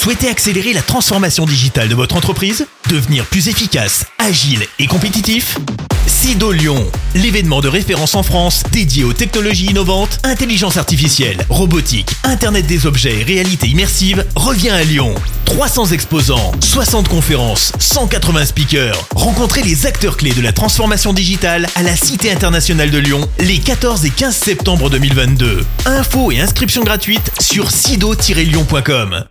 souhaitez 0.00 0.30
accélérer 0.30 0.72
la 0.72 0.80
transformation 0.80 1.44
digitale 1.44 1.90
de 1.90 1.94
votre 1.94 2.16
entreprise 2.16 2.66
Devenir 2.88 3.26
plus 3.26 3.48
efficace, 3.48 4.06
agile 4.18 4.66
et 4.78 4.86
compétitif 4.86 5.58
Sido 6.06 6.52
Lyon, 6.52 6.90
l'événement 7.14 7.60
de 7.60 7.68
référence 7.68 8.14
en 8.14 8.22
France 8.22 8.62
dédié 8.72 9.04
aux 9.04 9.12
technologies 9.12 9.66
innovantes, 9.66 10.18
intelligence 10.24 10.78
artificielle, 10.78 11.36
robotique, 11.50 12.10
Internet 12.24 12.66
des 12.66 12.86
objets 12.86 13.20
et 13.20 13.22
réalité 13.22 13.68
immersive, 13.68 14.24
revient 14.34 14.70
à 14.70 14.84
Lyon. 14.84 15.14
300 15.44 15.86
exposants, 15.88 16.52
60 16.60 17.08
conférences, 17.08 17.72
180 17.78 18.46
speakers. 18.46 19.06
Rencontrez 19.14 19.62
les 19.62 19.86
acteurs 19.86 20.16
clés 20.16 20.32
de 20.32 20.42
la 20.42 20.52
transformation 20.52 21.12
digitale 21.12 21.68
à 21.74 21.82
la 21.82 21.94
Cité 21.94 22.32
internationale 22.32 22.90
de 22.90 22.98
Lyon 22.98 23.28
les 23.38 23.58
14 23.58 24.04
et 24.06 24.10
15 24.10 24.34
septembre 24.34 24.88
2022. 24.90 25.64
Infos 25.84 26.32
et 26.32 26.40
inscriptions 26.40 26.84
gratuites 26.84 27.30
sur 27.38 27.70
sido-lyon.com. 27.70 29.24